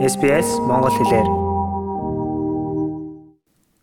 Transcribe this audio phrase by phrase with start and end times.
[0.00, 1.28] SBS Монгол хэлээр.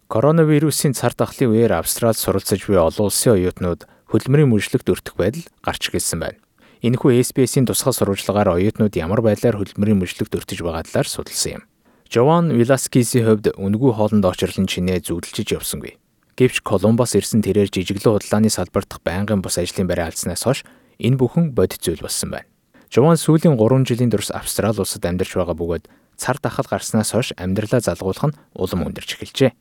[0.10, 5.93] Коронавирусын цар тахлын үеэр Австралид суралцж буй олон улсын оюутнууд хөдөлмөрийн мөржлөгт өртөх байдал гарч
[5.93, 6.41] ирсэн байна.
[6.82, 11.64] Энэхүү SBS-ийн тусгай сурвалжлагаар оюутнууд ямар байдлаар хөдөлмөрийн мөржлөгт өртөж байгаа талаар судалсан юм.
[12.09, 16.02] Жован Виласкисийн хувьд үнэгүй хоолнд очрлон чинээ зүудэлжиж явсангүй.
[16.34, 20.65] Гэвч Колумбас ирсэн тэрээр жижиглэн худлааны салбар дахь байнгын бус ажлын байраа алдснаас хойш
[20.97, 22.49] энэ бүхэн бодит зүйл болсон байна.
[22.89, 25.86] Жован сүүлийн 3 жилийн турш Австрали улсад амьдарч байгаа бөгөөд
[26.18, 29.52] цар тахал гарснаас хойш амьдралаа залгуулах нь улам өндөрч эхэлжээ.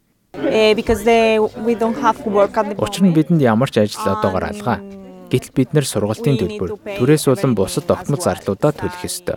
[2.81, 4.81] Учир нь бидэнд ямар ч ажил одоогоор алгаа.
[5.29, 9.37] Гэтэл бид нэр сургалтын төлбөр төрөөс болон бусад тогтмол зарлуудаа төлөх ёстой.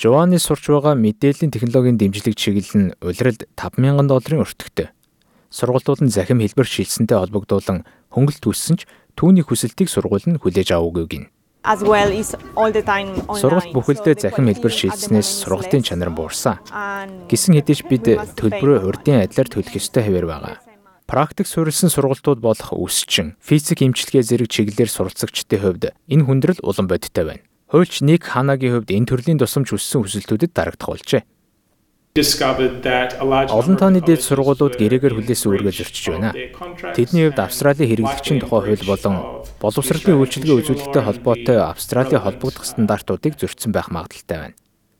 [0.00, 4.92] Жованы сурч байгаа мэдээллийн технологийн дэмжлэг чиглэл нь улиралд 5000 долларын өртөгтэй.
[5.50, 11.06] Сургалтууд нь захим хэлбэр шилжсэнтэй холбогдуулан хөнгөлт үүссэн ч түүний хүсэлтийг сургууль нь хүлээж аваагүй
[11.08, 11.24] гин
[13.42, 16.62] Сургалт бүхэлдээ захим хэлбэр шийдснээс сургалтын чанар буурсан.
[17.26, 18.06] Гисэн хэдиж бид
[18.38, 20.62] төлбөрөө урдын адилаар төлөх ёстой хэвээр байгаа.
[21.10, 27.24] Практик суурилсан сургалтууд болох үсчин, физик эмчилгээ зэрэг чиглэлээр суралцагчдын хувьд энэ хүндрэл улам бодиттой
[27.26, 27.46] байна.
[27.70, 31.22] Хуульч Ник Ханагийн хувьд энэ төрлийн тусламж хүссэн хүсэлтүүдэд дарагдах болжээ.
[33.52, 36.32] Олон тооны дэд сургуулиуд гэрээгээр хүлээсэн үүргээ зөрчиж байна.
[36.96, 39.14] Тэдний хувьд Австралийн хэрэглэгчийн тухай хууль болон
[39.60, 44.56] боловсролын үйлчилгээ үзүүлэлттэй холбоотой Австралийн холбогдох стандартуудыг зөрчсөн байх магадaltaй байна.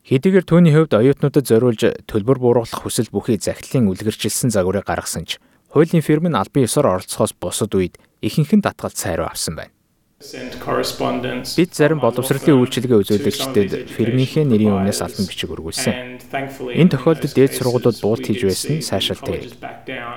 [0.07, 5.35] Хэдийгээр түүний хувьд оюутнуудад зориулж төлбөр бууруулах хүсэл бүхий захидлын үлгэрчилсэн загварыг гаргасан ч
[5.73, 9.76] хуулийн фирм нь албан ёсоор оролцохоос бусад үед ихэнх нь татгалт сайруу авсан байна.
[10.17, 16.25] Бид зарим боловсролын үйлчилгээ үзүүлэгчдэд фирмийнхээ нэрийн өмнөөс албан бичиг өргүүлсэн.
[16.73, 19.45] Энэ тохиолдолд дээд сургуулиуд буулт хийж байсан нь сайшаалтай.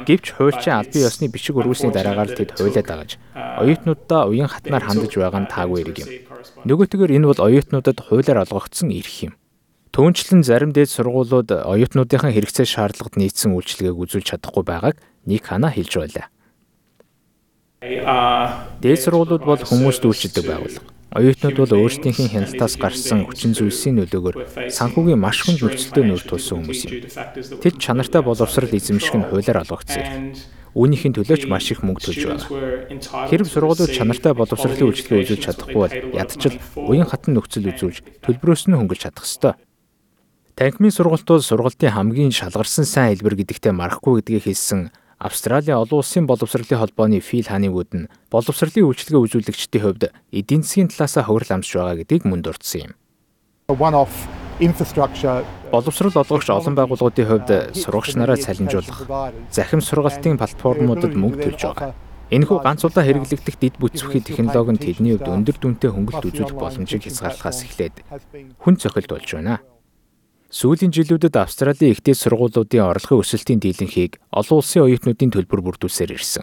[0.08, 5.44] Гэвч хуульчин албан ёсны бичиг өргүүлсний дараагаар тэд хуйлаа дагаж оюутнуудаа уян хатнаар хандаж байгаа
[5.44, 6.10] нь таагүй хэрэг юм.
[6.64, 9.36] Нөгөөтгөр энэ бол оюутнуудад хуулиар олгогдсон эрх юм.
[9.92, 14.96] Түүнчлэн зарим дээд сургуулиуд оюутнуудынхаа хэрэгцээ шаардлагад нийцсэн үйлчилгээг үзүүлж чадахгүй байгааг
[15.28, 16.32] нэг хана хэлж байлаа.
[17.80, 20.84] Дээд сургуулиуд бол хүмүүст үйлчилдэг байгууллага.
[21.16, 26.80] Оюутнууд бол өөрсдийнхээ хяналтаас гарсан хүчин зүйлсийн нөлөөгөөр санхүүгийн маш хүнд нөхцөлтэй нүүр тулсан хүмүүс
[26.84, 27.08] юм.
[27.64, 30.36] Тэд чанартай боловсрал эзэмших нь хуулиар олгогдсон.
[30.76, 33.32] Үүнийхин төлөөч маш их мөнгө төлж байгаа.
[33.32, 38.76] Хэрв сургуулиуд чанартай боловсролын үйлчилгээ үзүүлж чадахгүй бол ядчил уян хатан нөхцөл үзүүлж төлбөрөөс нь
[38.76, 39.56] хөнгөлж чадах ёстой.
[40.54, 46.80] Танхимын сургалтууд сургалтын хамгийн шалгарсан сайн хэлбэр гэдэгтээ марахгүй гэдгийг хэлсэн Австралийн олон улсын боловсролын
[46.80, 52.24] холбооны Фил Ханигуд нь боловсролын үйлчилгээ үзүүлэгчдийн хувьд эдийн засгийн талаас хөврөл амсж байгаа гэдгийг
[52.24, 52.92] мөн дурдсан юм.
[55.68, 59.04] Боловсрол олгогч олон байгууллагуудын хувьд сурагч нараа цалинжуулах,
[59.52, 61.92] захим сургалтын платформудад мөнгө төлж байгаа.
[62.32, 67.04] Энэхүү ганц удаа хэрэглэгдэх дид бүцвэхий технологи нь тэдний хувьд өндөр дүнтэй хөнгөлт үзүүлэх боломжийг
[67.04, 68.06] хязгаарлахаас эхлээд
[68.56, 69.60] хүн цохилт болж байна.
[70.50, 76.42] Сүүлийн жилүүдэд Австралийн ихтэй сургуулиудын орлогын өсөлтийн дийлэнхийг олон улсын оюутнуудын төлбөр бүрдүүлсээр ирсэн.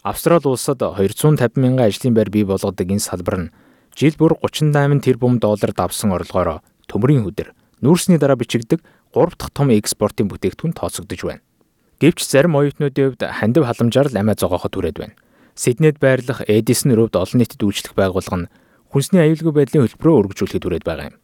[0.00, 3.52] Австрали улсад 250 мянган ажлын байр бий болгодог энэ салбар нь
[3.92, 7.52] жил бүр 38 тэрбум доллар давсан орлогоороо төмрийн хөдөр
[7.84, 8.80] нүүрсний дараа бичигдэг
[9.12, 11.44] 3 дахь том экспортын бүтээгдэхүүн тооцогдож байна.
[12.00, 15.18] Гэвч зарим оюутнуудын хувьд хандив халамжаар л амиа зогооход түрээд байна.
[15.60, 18.50] Сиднейд байрлах Эдисон рөвд олон нийтэд үйлчлэх байгууллага нь
[18.88, 21.21] хүнсний аюулгүй байдлын хөтөлбөрөөр өргөжүүлэхэд түрээд байгаа юм.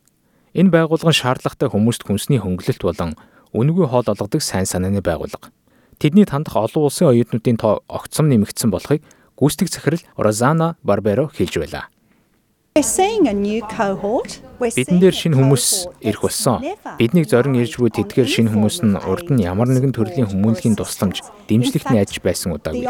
[0.54, 3.12] Энэ байгууллага нь шаардлагатай хүмүүст хүнсний хөнгөлөлт болон
[3.52, 5.52] үнэгүй хоол олгодог сайн санааны байгууллага.
[5.98, 9.02] Тэдний тандах олон улсын оюутнуудын тоо огцом нэмэгдсэн болохыг
[9.36, 11.88] гүйцэтгэх захирал Розана Барберо хэлж байлаа.
[14.62, 15.66] Бидэн дээр шинэ хүмүүс
[15.98, 16.62] ирэх болсон.
[16.94, 21.26] Биднийг зорин ирж буй тэдгээр шинэ хүмүүс нь урд нь ямар нэгэн төрлийн хүмүүнлэгийн тусламж,
[21.50, 22.86] дэмжлэгтний ажиж байсан удаагүй.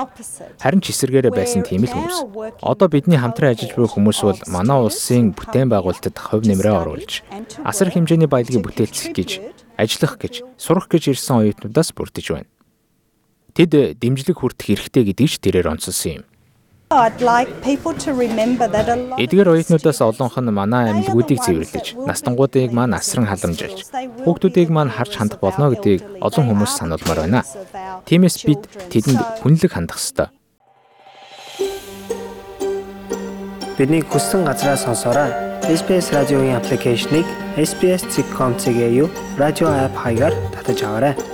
[0.61, 2.61] Харин ч эсэргээрээ байсан тийм л хүмүүс.
[2.61, 7.25] Одоо бидний хамтран ажиллаж буй хүмүүс бол манай улсын бүтээн байгуулалтад хувь нэмрээ оруулж,
[7.65, 9.31] асар хэмжээний баялагийг бүтээлцэх гэж,
[9.81, 12.49] ажиллах гэж, сурах гэж ирсэн оюутнуудаас бүрдэж байна.
[13.57, 16.25] Тэд дэмжлэг хүртэх эрхтэй гэдгийг ч тэрээр онцлсон юм.
[16.89, 23.93] Эдгээр оюутнуудаас олонх нь манай амьлгүүдийг цэвэрлэж, настангуудыг маань асран халамжилж,
[24.25, 27.45] хүүхдүүдийг маань харж хандах болно гэдгийг олон хүмүүс сануулмаар байна.
[28.09, 30.33] Тиймээс бид тэдэнд хүнлэг хандах ёстой.
[33.77, 35.29] Бидний хүссэн газраа сонсоорой.
[35.69, 37.29] SBS радиогийн аппликейшнийг
[37.61, 38.81] SBS.com.cg
[39.37, 41.28] радио апп хаягаар татаж аваарай.